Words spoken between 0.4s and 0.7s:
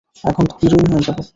তো